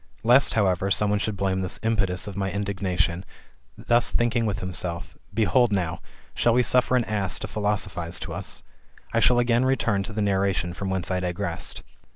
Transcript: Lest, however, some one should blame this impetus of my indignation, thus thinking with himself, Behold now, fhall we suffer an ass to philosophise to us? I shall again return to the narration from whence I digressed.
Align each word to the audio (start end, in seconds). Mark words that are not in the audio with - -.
Lest, 0.23 0.55
however, 0.55 0.89
some 0.89 1.11
one 1.11 1.19
should 1.19 1.37
blame 1.37 1.61
this 1.61 1.79
impetus 1.83 2.25
of 2.25 2.35
my 2.35 2.49
indignation, 2.49 3.23
thus 3.77 4.09
thinking 4.09 4.47
with 4.47 4.57
himself, 4.57 5.15
Behold 5.31 5.71
now, 5.71 6.01
fhall 6.35 6.55
we 6.55 6.63
suffer 6.63 6.95
an 6.95 7.03
ass 7.05 7.37
to 7.37 7.47
philosophise 7.47 8.19
to 8.21 8.33
us? 8.33 8.63
I 9.13 9.19
shall 9.19 9.37
again 9.37 9.63
return 9.63 10.01
to 10.01 10.11
the 10.13 10.23
narration 10.23 10.73
from 10.73 10.89
whence 10.89 11.11
I 11.11 11.19
digressed. 11.19 11.83